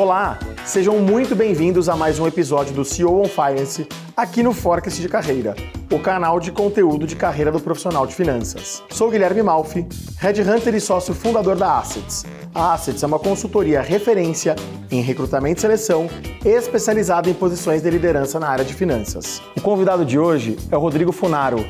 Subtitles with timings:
[0.00, 3.86] Olá, sejam muito bem-vindos a mais um episódio do CEO on Finance
[4.16, 5.54] aqui no Forecast de Carreira,
[5.92, 8.82] o canal de conteúdo de carreira do profissional de finanças.
[8.88, 9.86] Sou Guilherme Malfi,
[10.16, 12.24] headhunter e sócio fundador da Assets.
[12.54, 14.56] A Assets é uma consultoria referência
[14.90, 16.08] em recrutamento e seleção
[16.46, 19.42] especializada em posições de liderança na área de finanças.
[19.54, 21.62] O convidado de hoje é o Rodrigo Funaro,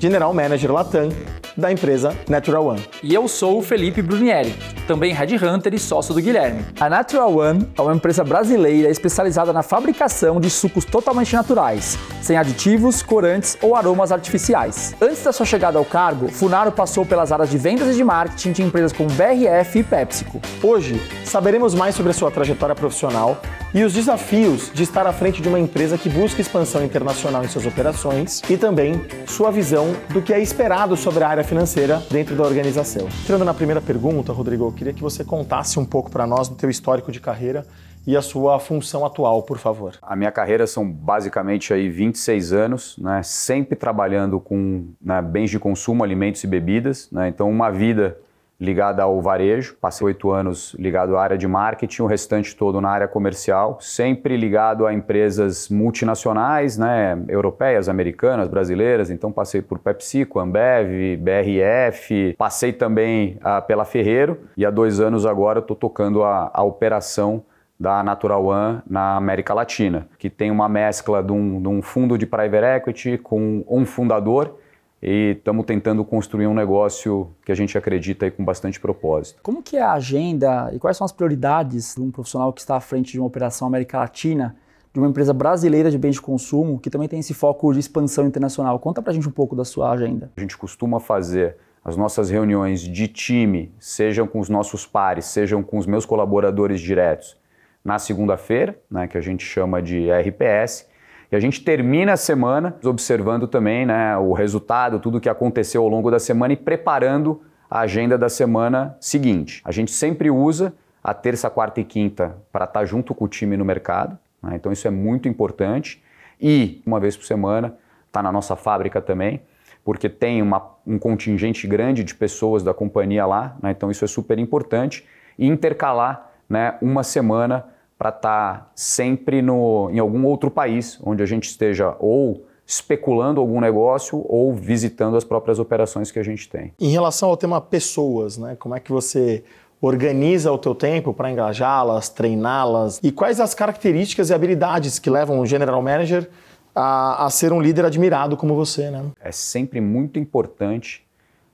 [0.00, 1.10] General Manager Latam
[1.56, 2.82] da empresa Natural One.
[3.02, 4.54] E eu sou o Felipe Brunieri,
[4.86, 6.64] também Headhunter e sócio do Guilherme.
[6.78, 12.36] A Natural One é uma empresa brasileira especializada na fabricação de sucos totalmente naturais, sem
[12.36, 14.94] aditivos, corantes ou aromas artificiais.
[15.00, 18.52] Antes da sua chegada ao cargo, Funaro passou pelas áreas de vendas e de marketing
[18.52, 20.40] de empresas como BRF e PepsiCo.
[20.62, 23.40] Hoje, saberemos mais sobre a sua trajetória profissional
[23.74, 27.48] e os desafios de estar à frente de uma empresa que busca expansão internacional em
[27.48, 32.34] suas operações e também sua visão do que é esperado sobre a área financeira dentro
[32.34, 33.06] da organização.
[33.22, 36.56] Entrando na primeira pergunta, Rodrigo, eu queria que você contasse um pouco para nós do
[36.56, 37.64] teu histórico de carreira
[38.04, 39.94] e a sua função atual, por favor.
[40.02, 45.58] A minha carreira são basicamente aí 26 anos, né, sempre trabalhando com né, bens de
[45.58, 48.18] consumo, alimentos e bebidas, né, então uma vida
[48.58, 52.88] ligada ao varejo, passei oito anos ligado à área de marketing, o restante todo na
[52.88, 60.40] área comercial, sempre ligado a empresas multinacionais, né, europeias, americanas, brasileiras, então passei por PepsiCo,
[60.40, 64.38] Ambev, BRF, passei também uh, pela Ferreiro.
[64.56, 67.44] E há dois anos agora estou tocando a, a operação
[67.78, 72.16] da Natural One na América Latina, que tem uma mescla de um, de um fundo
[72.16, 74.58] de private equity com um fundador
[75.02, 79.40] e estamos tentando construir um negócio que a gente acredita aí com bastante propósito.
[79.42, 82.76] Como que é a agenda e quais são as prioridades de um profissional que está
[82.76, 84.56] à frente de uma operação América Latina,
[84.92, 88.26] de uma empresa brasileira de bens de consumo, que também tem esse foco de expansão
[88.26, 88.78] internacional?
[88.78, 90.32] Conta pra gente um pouco da sua agenda.
[90.36, 95.62] A gente costuma fazer as nossas reuniões de time, sejam com os nossos pares, sejam
[95.62, 97.36] com os meus colaboradores diretos,
[97.84, 100.88] na segunda-feira, né, que a gente chama de RPS,
[101.30, 105.82] e a gente termina a semana observando também né, o resultado, tudo o que aconteceu
[105.82, 109.60] ao longo da semana e preparando a agenda da semana seguinte.
[109.64, 113.28] A gente sempre usa a terça, quarta e quinta para estar tá junto com o
[113.28, 116.02] time no mercado, né, então isso é muito importante.
[116.40, 117.74] E uma vez por semana,
[118.06, 119.40] está na nossa fábrica também,
[119.84, 124.08] porque tem uma, um contingente grande de pessoas da companhia lá, né, então isso é
[124.08, 125.04] super importante.
[125.38, 127.64] E intercalar né, uma semana
[127.98, 133.40] para estar tá sempre no, em algum outro país onde a gente esteja ou especulando
[133.40, 136.72] algum negócio ou visitando as próprias operações que a gente tem.
[136.80, 138.56] Em relação ao tema pessoas, né?
[138.58, 139.44] Como é que você
[139.80, 143.00] organiza o teu tempo para engajá-las, treiná-las?
[143.02, 146.28] E quais as características e habilidades que levam um general manager
[146.74, 149.04] a, a ser um líder admirado como você, né?
[149.20, 151.06] É sempre muito importante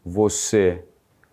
[0.05, 0.83] você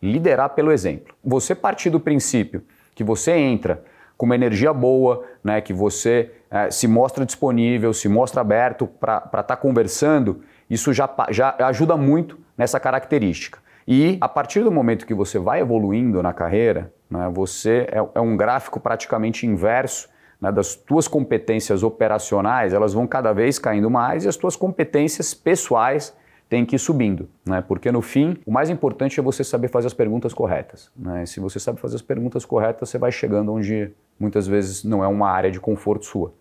[0.01, 1.15] liderar pelo exemplo.
[1.23, 3.83] Você partir do princípio que você entra
[4.19, 9.23] com uma energia boa, né, que você é, se mostra disponível, se mostra aberto para
[9.25, 13.59] estar tá conversando, isso já, já ajuda muito nessa característica.
[13.87, 18.19] E a partir do momento que você vai evoluindo na carreira, né, você é, é,
[18.19, 20.09] um gráfico praticamente inverso
[20.41, 25.33] né, das tuas competências operacionais, elas vão cada vez caindo mais e as tuas competências
[25.33, 26.13] pessoais
[26.49, 27.61] tem que ir subindo, né?
[27.61, 31.23] Porque no fim, o mais importante é você saber fazer as perguntas corretas, né?
[31.27, 35.07] Se você sabe fazer as perguntas corretas, você vai chegando onde muitas vezes não é
[35.07, 36.33] uma área de conforto sua.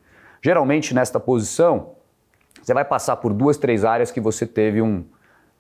[0.43, 1.91] Geralmente nesta posição,
[2.63, 5.05] você vai passar por duas, três áreas que você teve um,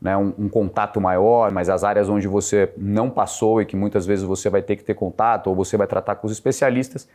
[0.01, 4.07] né, um, um, contato maior, mas as áreas onde você não passou e que muitas
[4.07, 7.09] vezes você vai ter que ter contato ou você vai tratar com os especialistas,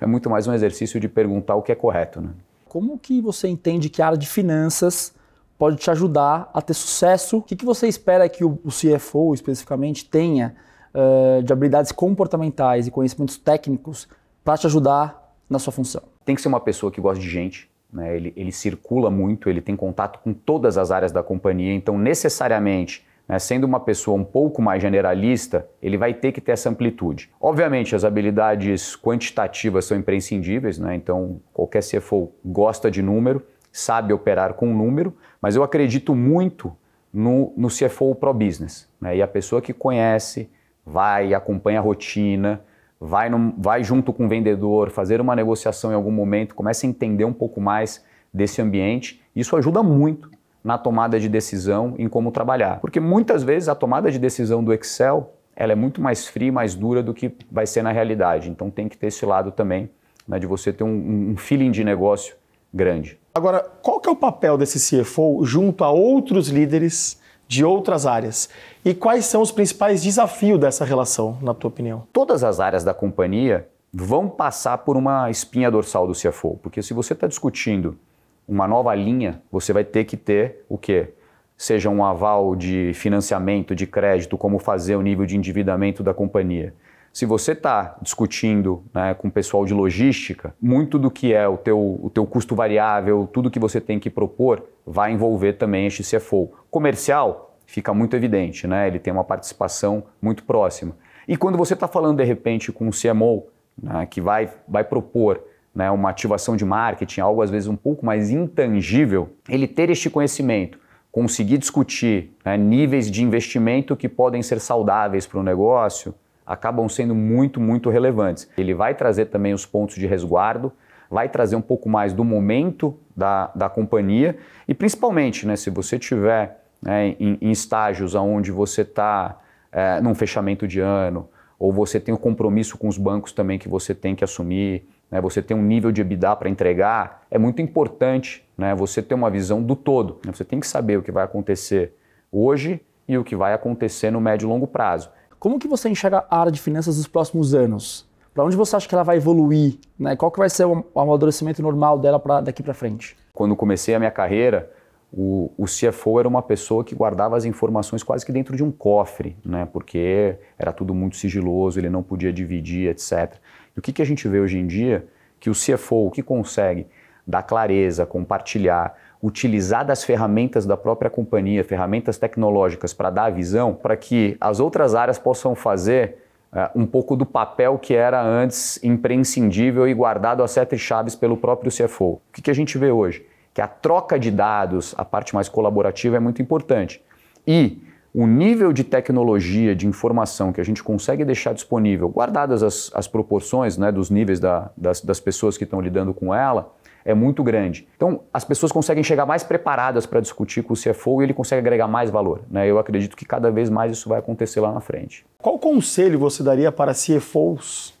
[0.00, 2.20] é muito mais um exercício de perguntar o que é correto.
[2.20, 2.30] Né?
[2.66, 5.14] Como que você entende que a área de finanças
[5.60, 7.36] pode te ajudar a ter sucesso.
[7.36, 10.56] O que, que você espera que o, o CFO especificamente tenha
[10.94, 14.08] uh, de habilidades comportamentais e conhecimentos técnicos
[14.44, 16.02] para te ajudar na sua função?
[16.24, 18.16] Tem que ser uma pessoa que gosta de gente, né?
[18.16, 23.04] ele, ele circula muito, ele tem contato com todas as áreas da companhia, então necessariamente
[23.30, 27.30] né, sendo uma pessoa um pouco mais generalista, ele vai ter que ter essa amplitude.
[27.40, 33.40] Obviamente, as habilidades quantitativas são imprescindíveis, né, então qualquer CFO gosta de número,
[33.70, 36.76] sabe operar com número, mas eu acredito muito
[37.12, 38.88] no, no CFO Pro Business.
[39.00, 39.18] Né?
[39.18, 40.50] E a pessoa que conhece,
[40.84, 42.60] vai, acompanha a rotina,
[43.00, 47.24] vai, vai junto com o vendedor, fazer uma negociação em algum momento, começa a entender
[47.24, 49.22] um pouco mais desse ambiente.
[49.34, 50.30] Isso ajuda muito
[50.62, 52.80] na tomada de decisão em como trabalhar.
[52.80, 56.74] Porque muitas vezes a tomada de decisão do Excel ela é muito mais fria mais
[56.74, 58.50] dura do que vai ser na realidade.
[58.50, 59.90] Então tem que ter esse lado também,
[60.26, 62.34] né, de você ter um, um feeling de negócio
[62.72, 63.18] grande.
[63.34, 67.20] Agora, qual que é o papel desse CFO junto a outros líderes
[67.50, 68.48] de outras áreas?
[68.84, 72.06] E quais são os principais desafios dessa relação, na tua opinião?
[72.12, 76.94] Todas as áreas da companhia vão passar por uma espinha dorsal do CFO, porque se
[76.94, 77.98] você está discutindo
[78.46, 81.12] uma nova linha, você vai ter que ter o quê?
[81.56, 86.72] Seja um aval de financiamento, de crédito, como fazer o nível de endividamento da companhia.
[87.12, 91.56] Se você está discutindo né, com o pessoal de logística, muito do que é o
[91.56, 96.04] teu, o teu custo variável, tudo que você tem que propor, vai envolver também este
[96.04, 96.52] CFO.
[96.70, 98.86] Comercial, fica muito evidente, né?
[98.86, 100.96] ele tem uma participação muito próxima.
[101.26, 103.44] E quando você está falando, de repente, com um CMO,
[103.80, 105.42] né, que vai, vai propor
[105.74, 110.08] né, uma ativação de marketing, algo às vezes um pouco mais intangível, ele ter este
[110.08, 110.78] conhecimento,
[111.10, 116.14] conseguir discutir né, níveis de investimento que podem ser saudáveis para o negócio,
[116.50, 118.50] acabam sendo muito, muito relevantes.
[118.58, 120.72] Ele vai trazer também os pontos de resguardo,
[121.08, 124.36] vai trazer um pouco mais do momento da, da companhia
[124.66, 129.38] e principalmente, né, se você tiver né, em, em, estágios onde você está
[129.70, 133.68] é, num fechamento de ano ou você tem um compromisso com os bancos também que
[133.68, 137.62] você tem que assumir, né, você tem um nível de EBITDA para entregar, é muito
[137.62, 140.18] importante né, você ter uma visão do todo.
[140.26, 141.94] Né, você tem que saber o que vai acontecer
[142.32, 145.10] hoje e o que vai acontecer no médio e longo prazo.
[145.40, 148.06] Como que você enxerga a área de finanças nos próximos anos?
[148.34, 149.78] Para onde você acha que ela vai evoluir?
[149.98, 150.14] Né?
[150.14, 153.16] Qual que vai ser o amadurecimento normal dela pra, daqui para frente?
[153.32, 154.70] Quando comecei a minha carreira,
[155.10, 158.70] o, o, CFO era uma pessoa que guardava as informações quase que dentro de um
[158.70, 159.66] cofre, né?
[159.72, 163.36] porque era tudo muito sigiloso, ele não podia dividir, etc.
[163.74, 165.08] E o que, que a gente vê hoje em dia?
[165.40, 166.86] Que o CFO, o que consegue
[167.26, 173.74] dar clareza, compartilhar, utilizar das ferramentas da própria companhia, ferramentas tecnológicas para dar a visão,
[173.74, 176.18] para que as outras áreas possam fazer
[176.52, 181.36] uh, um pouco do papel que era antes imprescindível e guardado a sete chaves pelo
[181.36, 182.04] próprio CFO.
[182.04, 183.26] O que, que a gente vê hoje?
[183.52, 187.02] Que a troca de dados, a parte mais colaborativa, é muito importante.
[187.46, 187.82] E
[188.14, 193.06] o nível de tecnologia, de informação que a gente consegue deixar disponível, guardadas as, as
[193.06, 196.72] proporções né, dos níveis da, das, das pessoas que estão lidando com ela,
[197.10, 197.86] é muito grande.
[197.96, 201.60] Então, as pessoas conseguem chegar mais preparadas para discutir com o CFO e ele consegue
[201.60, 202.42] agregar mais valor.
[202.50, 202.66] Né?
[202.66, 205.24] Eu acredito que cada vez mais isso vai acontecer lá na frente.
[205.38, 207.98] Qual conselho você daria para CFOs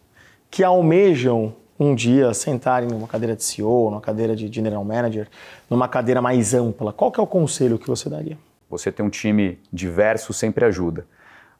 [0.50, 5.28] que almejam um dia sentarem numa cadeira de CEO, numa cadeira de General Manager,
[5.68, 6.92] numa cadeira mais ampla?
[6.92, 8.36] Qual é o conselho que você daria?
[8.68, 11.06] Você ter um time diverso sempre ajuda.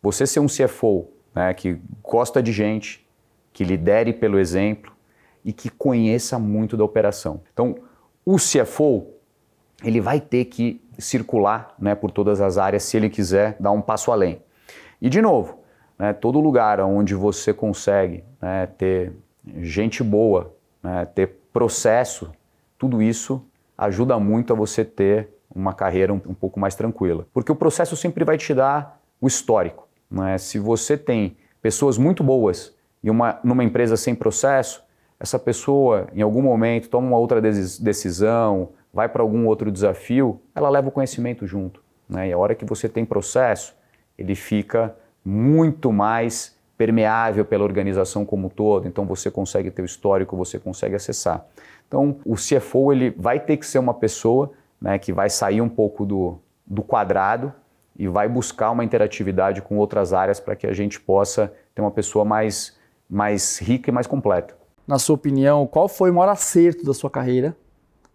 [0.02, 3.06] Você ser um CFO né, que gosta de gente,
[3.52, 4.92] que lidere pelo exemplo,
[5.44, 7.40] e que conheça muito da operação.
[7.52, 7.76] Então,
[8.24, 9.06] o CFO
[9.82, 13.80] ele vai ter que circular né, por todas as áreas se ele quiser dar um
[13.80, 14.42] passo além.
[15.00, 15.60] E de novo,
[15.98, 19.12] né, todo lugar onde você consegue né, ter
[19.58, 22.30] gente boa, né, ter processo,
[22.78, 23.44] tudo isso
[23.76, 27.26] ajuda muito a você ter uma carreira um, um, pouco mais tranquila.
[27.32, 29.88] Porque o processo sempre vai te dar o histórico.
[30.10, 30.38] Né?
[30.38, 34.82] Se você tem pessoas muito boas e uma, numa empresa sem processo,
[35.20, 40.70] essa pessoa, em algum momento, toma uma outra decisão, vai para algum outro desafio, ela
[40.70, 41.82] leva o conhecimento junto.
[42.08, 42.28] Né?
[42.28, 43.76] E a hora que você tem processo,
[44.18, 49.84] ele fica muito mais permeável pela organização como um todo, então você consegue ter o
[49.84, 51.44] histórico, você consegue acessar.
[51.86, 54.50] Então, o CFO ele vai ter que ser uma pessoa
[54.80, 57.52] né, que vai sair um pouco do, do quadrado
[57.94, 61.90] e vai buscar uma interatividade com outras áreas para que a gente possa ter uma
[61.90, 62.78] pessoa mais,
[63.10, 64.59] mais rica e mais completa
[64.90, 67.56] na sua opinião, qual foi o maior acerto da sua carreira?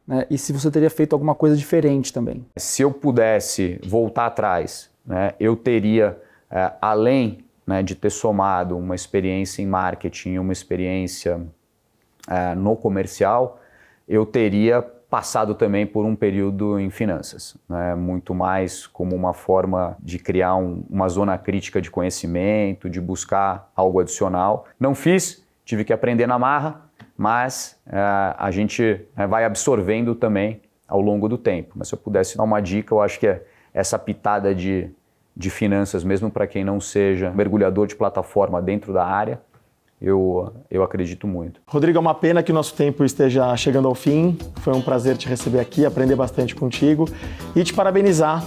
[0.06, 0.28] Né?
[0.30, 2.46] E se você teria feito alguma coisa diferente também?
[2.58, 8.94] Se eu pudesse voltar atrás, né, eu teria, é, além né, de ter somado uma
[8.94, 11.42] experiência em marketing, uma experiência
[12.28, 13.62] é, no comercial,
[14.06, 17.96] eu teria passado também por um período em finanças, né?
[17.96, 23.72] muito mais como uma forma de criar um, uma zona crítica de conhecimento, de buscar
[23.74, 24.66] algo adicional.
[24.78, 26.82] Não fiz, tive que aprender na marra,
[27.18, 31.74] mas uh, a gente uh, vai absorvendo também ao longo do tempo.
[31.76, 33.44] Mas se eu pudesse dar uma dica, eu acho que é
[33.74, 34.90] essa pitada de,
[35.36, 39.42] de finanças, mesmo para quem não seja mergulhador de plataforma dentro da área,
[40.02, 41.60] eu, eu acredito muito.
[41.66, 44.38] Rodrigo, é uma pena que o nosso tempo esteja chegando ao fim.
[44.58, 47.10] Foi um prazer te receber aqui, aprender bastante contigo
[47.56, 48.44] e te parabenizar,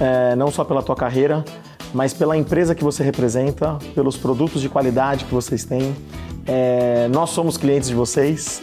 [0.00, 1.44] é, não só pela tua carreira,
[1.92, 5.94] mas pela empresa que você representa, pelos produtos de qualidade que vocês têm
[6.46, 8.62] é, nós somos clientes de vocês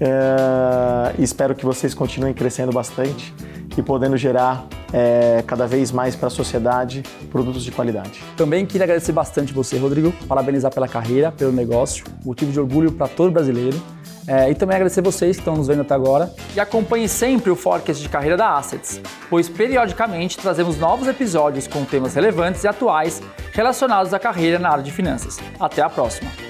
[0.00, 3.34] é, espero que vocês continuem crescendo bastante
[3.76, 8.22] e podendo gerar é, cada vez mais para a sociedade produtos de qualidade.
[8.36, 13.06] Também queria agradecer bastante você, Rodrigo, parabenizar pela carreira, pelo negócio, motivo de orgulho para
[13.06, 13.80] todo brasileiro.
[14.26, 16.32] É, e também agradecer vocês que estão nos vendo até agora.
[16.54, 21.84] E acompanhe sempre o Forecast de Carreira da Assets, pois periodicamente trazemos novos episódios com
[21.84, 23.20] temas relevantes e atuais
[23.52, 25.38] relacionados à carreira na área de finanças.
[25.58, 26.49] Até a próxima!